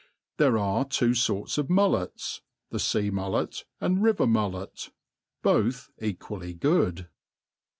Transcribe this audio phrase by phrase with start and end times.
[0.37, 3.21] There are two forts of muIIetSj the fca*mu!
[3.37, 4.93] Ict and river* mullet i
[5.43, 7.07] both equally good.